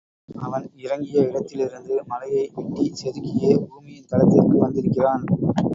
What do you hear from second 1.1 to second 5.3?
இடத்திலிருந்து மலையை வெட்டிச் செதுக்கியே பூமியின் தளத்திற்கு வந்திருக்கிறான்.